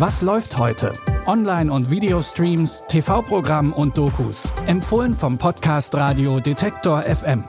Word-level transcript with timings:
Was 0.00 0.22
läuft 0.22 0.56
heute? 0.56 0.94
Online- 1.26 1.70
und 1.70 1.90
Videostreams, 1.90 2.84
TV-Programm 2.88 3.74
und 3.74 3.98
Dokus. 3.98 4.48
Empfohlen 4.66 5.12
vom 5.12 5.36
Podcast 5.36 5.94
Radio 5.94 6.40
Detektor 6.40 7.02
FM. 7.02 7.44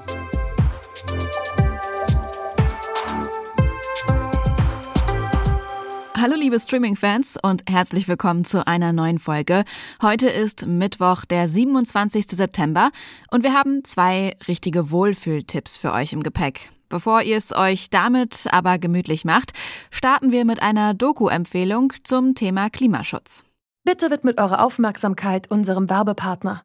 Hallo 6.18 6.36
liebe 6.36 6.60
Streaming-Fans 6.60 7.38
und 7.42 7.64
herzlich 7.70 8.10
willkommen 8.10 8.44
zu 8.44 8.68
einer 8.68 8.92
neuen 8.92 9.20
Folge. 9.20 9.64
Heute 10.02 10.28
ist 10.28 10.66
Mittwoch, 10.66 11.24
der 11.24 11.48
27. 11.48 12.26
September 12.32 12.92
und 13.30 13.44
wir 13.44 13.54
haben 13.54 13.86
zwei 13.86 14.36
richtige 14.50 14.92
Wohlfühltipps 14.92 15.78
für 15.78 15.94
euch 15.94 16.12
im 16.12 16.22
Gepäck. 16.22 16.74
Bevor 16.92 17.22
ihr 17.22 17.38
es 17.38 17.56
euch 17.56 17.90
damit 17.90 18.48
aber 18.52 18.78
gemütlich 18.78 19.24
macht, 19.24 19.54
starten 19.92 20.34
wir 20.34 20.44
mit 20.44 20.62
einer 20.62 20.94
Doku-Empfehlung 20.94 21.94
zum 22.04 22.36
Thema 22.36 22.70
Klimaschutz. 22.70 23.46
Bitte 23.86 24.12
widmet 24.12 24.40
eure 24.40 24.60
Aufmerksamkeit 24.60 25.50
unserem 25.50 25.90
Werbepartner. 25.90 26.64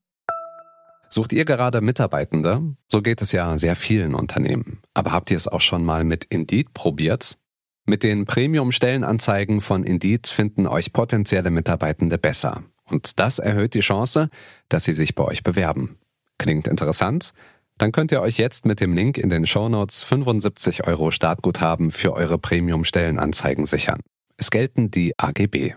Sucht 1.08 1.32
ihr 1.32 1.44
gerade 1.44 1.80
Mitarbeitende? 1.80 2.74
So 2.88 3.02
geht 3.02 3.22
es 3.22 3.30
ja 3.30 3.56
sehr 3.56 3.76
vielen 3.76 4.16
Unternehmen. 4.16 4.82
Aber 4.94 5.12
habt 5.12 5.30
ihr 5.30 5.36
es 5.36 5.46
auch 5.46 5.60
schon 5.60 5.84
mal 5.84 6.02
mit 6.02 6.24
Indeed 6.24 6.74
probiert? 6.74 7.38
Mit 7.86 8.02
den 8.02 8.26
Premium-Stellenanzeigen 8.26 9.60
von 9.60 9.84
Indeed 9.84 10.26
finden 10.26 10.66
euch 10.66 10.92
potenzielle 10.92 11.50
Mitarbeitende 11.50 12.18
besser. 12.18 12.64
Und 12.84 13.20
das 13.20 13.38
erhöht 13.38 13.74
die 13.74 13.80
Chance, 13.80 14.28
dass 14.68 14.82
sie 14.82 14.94
sich 14.94 15.14
bei 15.14 15.22
euch 15.22 15.44
bewerben. 15.44 15.98
Klingt 16.36 16.66
interessant? 16.66 17.32
Dann 17.78 17.92
könnt 17.92 18.10
ihr 18.10 18.22
euch 18.22 18.38
jetzt 18.38 18.64
mit 18.64 18.80
dem 18.80 18.94
Link 18.94 19.18
in 19.18 19.28
den 19.28 19.46
Shownotes 19.46 20.02
75 20.04 20.86
Euro 20.86 21.10
Startguthaben 21.10 21.90
für 21.90 22.14
eure 22.14 22.38
Premium-Stellenanzeigen 22.38 23.66
sichern. 23.66 24.00
Es 24.38 24.50
gelten 24.50 24.90
die 24.90 25.12
AGB. 25.18 25.74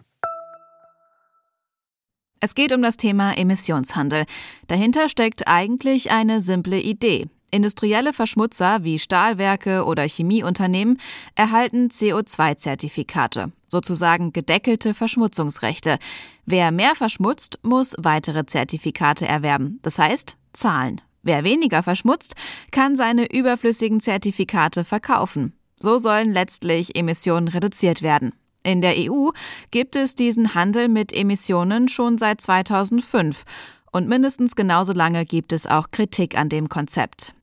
Es 2.39 2.55
geht 2.55 2.71
um 2.73 2.81
das 2.81 2.95
Thema 2.95 3.37
Emissionshandel. 3.37 4.23
Dahinter 4.67 5.09
steckt 5.09 5.47
eigentlich 5.47 6.11
eine 6.11 6.39
simple 6.39 6.79
Idee. 6.79 7.27
Industrielle 7.51 8.13
Verschmutzer 8.13 8.83
wie 8.83 8.99
Stahlwerke 8.99 9.83
oder 9.83 10.07
Chemieunternehmen 10.07 10.99
erhalten 11.35 11.89
CO2-Zertifikate, 11.89 13.51
sozusagen 13.67 14.31
gedeckelte 14.31 14.93
Verschmutzungsrechte. 14.93 15.97
Wer 16.45 16.71
mehr 16.71 16.95
verschmutzt, 16.95 17.59
muss 17.63 17.95
weitere 17.97 18.45
Zertifikate 18.45 19.27
erwerben, 19.27 19.79
das 19.81 19.97
heißt 19.99 20.37
zahlen. 20.53 21.01
Wer 21.23 21.43
weniger 21.43 21.83
verschmutzt, 21.83 22.35
kann 22.71 22.95
seine 22.95 23.31
überflüssigen 23.31 23.99
Zertifikate 23.99 24.83
verkaufen. 24.83 25.53
So 25.79 25.97
sollen 25.97 26.33
letztlich 26.33 26.95
Emissionen 26.95 27.47
reduziert 27.47 28.01
werden. 28.01 28.33
In 28.63 28.81
der 28.81 28.95
EU 28.97 29.29
gibt 29.71 29.95
es 29.95 30.15
diesen 30.15 30.53
Handel 30.53 30.89
mit 30.89 31.13
Emissionen 31.13 31.87
schon 31.87 32.17
seit 32.17 32.41
2005 32.41 33.43
und 33.91 34.07
mindestens 34.07 34.55
genauso 34.55 34.93
lange 34.93 35.25
gibt 35.25 35.53
es 35.53 35.65
auch 35.65 35.91
Kritik 35.91 36.37
an 36.37 36.49
dem 36.49 36.69
Konzept. 36.69 37.33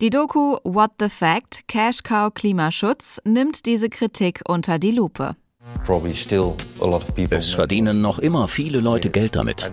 Die 0.00 0.10
Doku 0.10 0.56
What 0.64 0.92
the 0.98 1.08
Fact 1.08 1.66
Cash 1.68 2.02
Cow 2.02 2.32
Klimaschutz 2.32 3.20
nimmt 3.24 3.66
diese 3.66 3.88
Kritik 3.90 4.40
unter 4.46 4.78
die 4.78 4.92
Lupe. 4.92 5.36
Es 7.30 7.52
verdienen 7.52 8.00
noch 8.00 8.18
immer 8.18 8.48
viele 8.48 8.80
Leute 8.80 9.10
Geld 9.10 9.36
damit. 9.36 9.70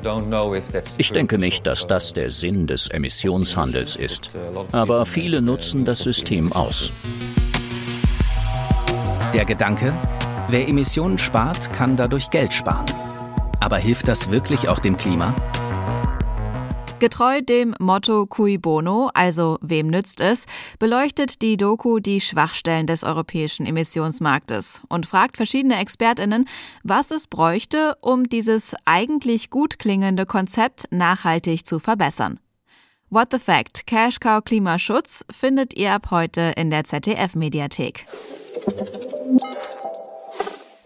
Ich 0.98 1.12
denke 1.12 1.38
nicht, 1.38 1.66
dass 1.66 1.88
das 1.88 2.14
der 2.14 2.30
Sinn 2.30 2.68
des 2.68 2.90
Emissionshandels 2.90 3.96
ist. 3.96 4.32
Aber 4.72 5.06
viele 5.06 5.42
nutzen 5.42 5.86
das 5.86 6.00
System 6.00 6.52
aus. 6.52 6.92
Der 9.34 9.46
Gedanke, 9.46 9.94
wer 10.50 10.68
Emissionen 10.68 11.18
spart, 11.18 11.72
kann 11.72 11.96
dadurch 11.96 12.30
Geld 12.30 12.54
sparen. 12.54 12.86
Aber 13.60 13.78
hilft 13.78 14.08
das 14.08 14.30
wirklich 14.30 14.68
auch 14.70 14.80
dem 14.80 14.98
Klima? 14.98 15.36
Getreu 17.00 17.42
dem 17.42 17.76
Motto 17.80 18.26
Cui 18.26 18.58
Bono, 18.58 19.12
also 19.14 19.60
wem 19.62 19.86
nützt 19.86 20.20
es, 20.20 20.46
beleuchtet 20.80 21.44
die 21.44 21.56
Doku 21.56 22.00
die 22.00 22.20
Schwachstellen 22.20 22.88
des 22.88 23.04
europäischen 23.04 23.68
Emissionsmarktes 23.68 24.82
und 24.90 25.06
fragt 25.06 25.38
verschiedene 25.38 25.80
Expertinnen, 25.80 26.48
was 26.84 27.12
es 27.12 27.28
bräuchte, 27.28 27.96
um 28.02 28.24
dieses 28.24 28.76
eigentlich 28.86 29.52
gut 29.52 29.78
klingende 29.78 30.26
Konzept 30.26 30.88
nachhaltig 30.90 31.68
zu 31.68 31.78
verbessern. 31.78 32.40
What 33.12 33.28
the 33.32 33.40
Fact 33.40 33.86
Cash 33.86 34.20
Cow 34.20 34.44
Klimaschutz 34.44 35.24
findet 35.30 35.76
ihr 35.76 35.94
ab 35.94 36.10
heute 36.10 36.54
in 36.58 36.72
der 36.72 36.84
ZDF 36.84 37.36
Mediathek. 37.36 38.08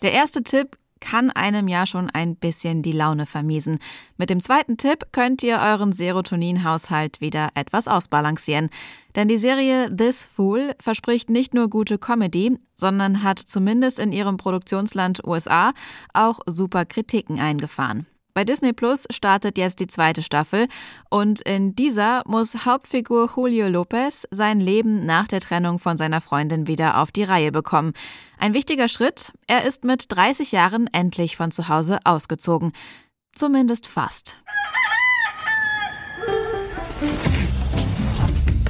Der 0.01 0.11
erste 0.11 0.43
Tipp 0.43 0.77
kann 1.01 1.29
einem 1.29 1.67
ja 1.67 1.85
schon 1.85 2.09
ein 2.09 2.37
bisschen 2.37 2.81
die 2.81 2.93
Laune 2.93 3.25
vermiesen. 3.25 3.79
Mit 4.15 4.29
dem 4.29 4.41
zweiten 4.41 4.77
Tipp 4.77 5.07
könnt 5.11 5.43
ihr 5.43 5.59
euren 5.59 5.91
Serotoninhaushalt 5.91 7.19
wieder 7.19 7.49
etwas 7.55 7.89
ausbalancieren. 7.89 8.69
Denn 9.15 9.27
die 9.27 9.37
Serie 9.37 9.93
This 9.93 10.23
Fool 10.23 10.73
verspricht 10.79 11.29
nicht 11.29 11.53
nur 11.53 11.69
gute 11.69 11.97
Comedy, 11.97 12.57
sondern 12.73 13.23
hat 13.23 13.39
zumindest 13.39 13.99
in 13.99 14.13
ihrem 14.13 14.37
Produktionsland 14.37 15.25
USA 15.25 15.73
auch 16.13 16.39
super 16.45 16.85
Kritiken 16.85 17.39
eingefahren. 17.39 18.05
Bei 18.33 18.45
Disney 18.45 18.71
Plus 18.71 19.05
startet 19.09 19.57
jetzt 19.57 19.79
die 19.79 19.87
zweite 19.87 20.21
Staffel 20.21 20.67
und 21.09 21.41
in 21.41 21.75
dieser 21.75 22.23
muss 22.25 22.65
Hauptfigur 22.65 23.29
Julio 23.35 23.67
Lopez 23.67 24.25
sein 24.31 24.59
Leben 24.59 25.05
nach 25.05 25.27
der 25.27 25.41
Trennung 25.41 25.79
von 25.79 25.97
seiner 25.97 26.21
Freundin 26.21 26.67
wieder 26.67 26.99
auf 26.99 27.11
die 27.11 27.23
Reihe 27.23 27.51
bekommen. 27.51 27.93
Ein 28.37 28.53
wichtiger 28.53 28.87
Schritt, 28.87 29.33
er 29.47 29.65
ist 29.65 29.83
mit 29.83 30.05
30 30.09 30.51
Jahren 30.51 30.87
endlich 30.93 31.35
von 31.35 31.51
zu 31.51 31.67
Hause 31.67 31.99
ausgezogen. 32.05 32.71
Zumindest 33.35 33.87
fast. 33.87 34.41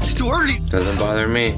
It's 0.02 0.16
too 0.16 0.30
early. 0.30 0.60
Doesn't 0.72 0.98
bother 0.98 1.28
me. 1.28 1.56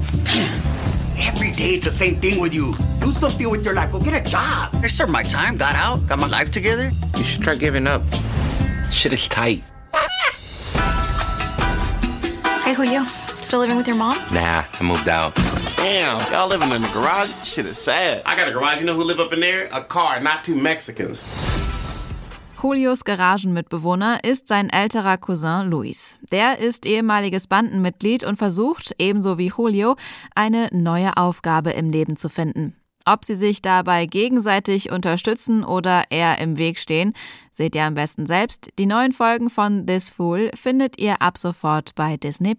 Every 1.16 1.52
day 1.52 1.76
it's 1.76 1.86
the 1.86 1.90
same 1.90 2.20
thing 2.20 2.40
with 2.40 2.52
you. 2.52 2.74
Do 3.04 3.12
something 3.12 3.50
with 3.50 3.66
your 3.66 3.74
life. 3.74 3.92
Go 3.92 4.00
get 4.00 4.14
a 4.14 4.30
job. 4.30 4.70
I 4.82 4.86
served 4.86 5.12
my 5.12 5.22
time, 5.22 5.58
got 5.58 5.74
out, 5.76 6.06
got 6.06 6.18
my 6.18 6.26
life 6.26 6.50
together. 6.50 6.90
You 7.18 7.24
should 7.24 7.42
try 7.42 7.54
giving 7.54 7.86
up. 7.86 8.00
Shit 8.90 9.12
is 9.12 9.28
tight. 9.28 9.62
Hey, 12.64 12.72
Julio. 12.72 13.04
Still 13.42 13.58
living 13.58 13.76
with 13.76 13.86
your 13.86 13.98
mom? 13.98 14.16
Nah, 14.32 14.64
I 14.72 14.82
moved 14.82 15.06
out. 15.10 15.34
Damn, 15.76 16.18
y'all 16.32 16.48
living 16.48 16.70
in 16.70 16.80
the 16.80 16.88
garage? 16.94 17.28
Shit 17.44 17.66
is 17.66 17.76
sad. 17.76 18.22
I 18.24 18.36
got 18.36 18.48
a 18.48 18.52
garage. 18.52 18.80
You 18.80 18.86
know 18.86 18.94
who 18.94 19.04
live 19.04 19.20
up 19.20 19.34
in 19.34 19.40
there? 19.40 19.68
A 19.70 19.82
car, 19.82 20.18
not 20.20 20.42
two 20.42 20.54
Mexicans. 20.54 21.22
Julios 22.56 23.04
Garagenmitbewohner 23.04 24.20
ist 24.24 24.48
sein 24.48 24.70
älterer 24.70 25.18
Cousin 25.18 25.68
Luis. 25.68 26.16
Der 26.32 26.58
ist 26.58 26.86
ehemaliges 26.86 27.48
Bandenmitglied 27.48 28.24
und 28.24 28.36
versucht, 28.36 28.94
ebenso 28.98 29.36
wie 29.36 29.52
Julio, 29.54 29.96
eine 30.34 30.68
neue 30.72 31.18
Aufgabe 31.18 31.72
im 31.72 31.90
Leben 31.90 32.16
zu 32.16 32.30
finden. 32.30 32.74
Ob 33.06 33.24
sie 33.24 33.34
sich 33.34 33.60
dabei 33.60 34.06
gegenseitig 34.06 34.90
unterstützen 34.90 35.62
oder 35.62 36.04
eher 36.08 36.38
im 36.38 36.56
Weg 36.56 36.78
stehen, 36.78 37.12
seht 37.52 37.74
ihr 37.74 37.84
am 37.84 37.94
besten 37.94 38.26
selbst. 38.26 38.70
Die 38.78 38.86
neuen 38.86 39.12
Folgen 39.12 39.50
von 39.50 39.86
This 39.86 40.08
Fool 40.08 40.50
findet 40.54 40.98
ihr 40.98 41.20
ab 41.20 41.36
sofort 41.36 41.94
bei 41.94 42.16
Disney. 42.16 42.56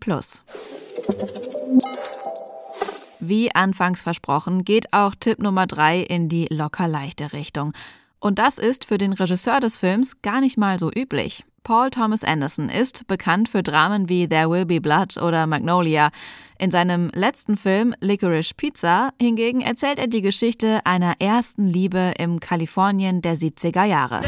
Wie 3.20 3.56
anfangs 3.56 4.04
versprochen, 4.04 4.64
geht 4.64 4.94
auch 4.94 5.16
Tipp 5.20 5.40
Nummer 5.40 5.66
3 5.66 6.02
in 6.02 6.30
die 6.30 6.48
locker 6.52 6.88
leichte 6.88 7.34
Richtung. 7.34 7.74
Und 8.20 8.38
das 8.38 8.60
ist 8.60 8.86
für 8.86 9.00
den 9.00 9.14
Regisseur 9.14 9.60
des 9.60 9.78
Films 9.78 10.22
gar 10.22 10.42
nicht 10.42 10.58
mal 10.58 10.78
so 10.78 10.92
üblich. 10.92 11.44
Paul 11.66 11.90
Thomas 11.90 12.24
Anderson 12.24 12.70
ist 12.70 13.08
bekannt 13.08 13.50
für 13.50 13.64
Dramen 13.64 14.08
wie 14.08 14.30
There 14.30 14.52
Will 14.52 14.68
Be 14.68 14.80
Blood 14.80 15.18
oder 15.18 15.48
Magnolia. 15.48 16.12
In 16.60 16.70
seinem 16.70 17.10
letzten 17.12 17.58
Film 17.58 17.96
Licorice 18.00 18.54
Pizza 18.54 19.10
hingegen 19.20 19.62
erzählt 19.62 19.98
er 19.98 20.06
die 20.06 20.22
Geschichte 20.22 20.82
einer 20.84 21.16
ersten 21.18 21.66
Liebe 21.66 22.14
im 22.20 22.40
Kalifornien 22.40 23.24
der 23.24 23.36
70er 23.36 23.84
Jahre. 23.84 24.22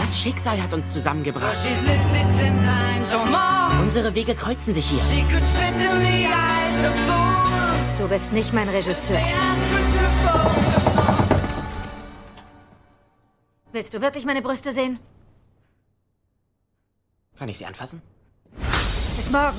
Das 0.00 0.20
Schicksal 0.20 0.62
hat 0.62 0.72
uns 0.72 0.92
zusammengebracht. 0.92 1.58
Unsere 3.82 4.14
Wege 4.14 4.36
kreuzen 4.36 4.72
sich 4.72 4.88
hier. 4.88 5.02
Du 7.98 8.08
bist 8.08 8.32
nicht 8.32 8.54
mein 8.54 8.68
Regisseur. 8.68 9.18
Willst 13.72 13.92
du 13.92 14.00
wirklich 14.00 14.24
meine 14.24 14.40
Brüste 14.40 14.70
sehen? 14.70 15.00
Kann 17.38 17.48
ich 17.48 17.58
sie 17.58 17.66
anfassen? 17.66 18.02
Bis 19.16 19.30
morgen. 19.30 19.56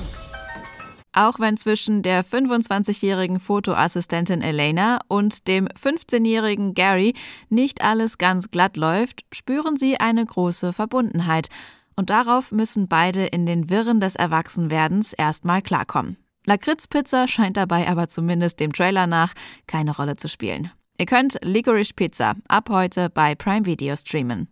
Auch 1.12 1.40
wenn 1.40 1.56
zwischen 1.56 2.02
der 2.02 2.24
25-jährigen 2.24 3.40
Fotoassistentin 3.40 4.42
Elena 4.42 5.00
und 5.08 5.48
dem 5.48 5.66
15-jährigen 5.66 6.74
Gary 6.74 7.14
nicht 7.48 7.82
alles 7.82 8.18
ganz 8.18 8.50
glatt 8.50 8.76
läuft, 8.76 9.24
spüren 9.32 9.76
sie 9.76 9.98
eine 9.98 10.24
große 10.24 10.72
Verbundenheit. 10.72 11.48
Und 11.96 12.10
darauf 12.10 12.52
müssen 12.52 12.86
beide 12.86 13.26
in 13.26 13.44
den 13.44 13.68
Wirren 13.70 14.00
des 14.00 14.14
Erwachsenwerdens 14.14 15.12
erstmal 15.12 15.62
klarkommen. 15.62 16.16
Lakritzpizza 16.46 17.26
scheint 17.28 17.56
dabei 17.56 17.88
aber 17.88 18.08
zumindest 18.08 18.60
dem 18.60 18.72
Trailer 18.72 19.06
nach 19.06 19.34
keine 19.66 19.94
Rolle 19.94 20.16
zu 20.16 20.28
spielen. 20.28 20.70
Ihr 20.96 21.06
könnt 21.06 21.38
Licorice 21.42 21.92
Pizza 21.94 22.34
ab 22.48 22.68
heute 22.70 23.10
bei 23.10 23.34
Prime 23.34 23.66
Video 23.66 23.96
streamen. 23.96 24.48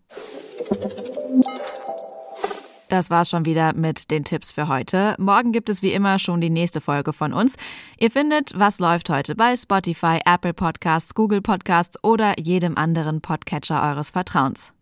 Das 2.88 3.10
war's 3.10 3.28
schon 3.28 3.44
wieder 3.44 3.74
mit 3.74 4.10
den 4.10 4.24
Tipps 4.24 4.52
für 4.52 4.68
heute. 4.68 5.14
Morgen 5.18 5.52
gibt 5.52 5.68
es 5.68 5.82
wie 5.82 5.92
immer 5.92 6.18
schon 6.18 6.40
die 6.40 6.50
nächste 6.50 6.80
Folge 6.80 7.12
von 7.12 7.34
uns. 7.34 7.56
Ihr 7.98 8.10
findet, 8.10 8.58
was 8.58 8.78
läuft 8.78 9.10
heute 9.10 9.34
bei 9.34 9.54
Spotify, 9.56 10.20
Apple 10.24 10.54
Podcasts, 10.54 11.14
Google 11.14 11.42
Podcasts 11.42 12.02
oder 12.02 12.38
jedem 12.38 12.78
anderen 12.78 13.20
Podcatcher 13.20 13.82
eures 13.82 14.10
Vertrauens. 14.10 14.72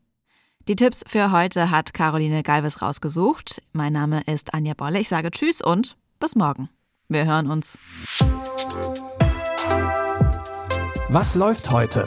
Die 0.68 0.76
Tipps 0.76 1.04
für 1.06 1.32
heute 1.32 1.70
hat 1.70 1.94
Caroline 1.94 2.42
Galvis 2.42 2.80
rausgesucht. 2.80 3.62
Mein 3.72 3.92
Name 3.92 4.22
ist 4.26 4.54
Anja 4.54 4.74
Bolle. 4.74 5.00
Ich 5.00 5.08
sage 5.08 5.30
Tschüss 5.30 5.60
und 5.60 5.96
bis 6.20 6.36
morgen. 6.36 6.68
Wir 7.08 7.24
hören 7.24 7.48
uns. 7.48 7.78
Was 11.08 11.34
läuft 11.36 11.70
heute? 11.70 12.06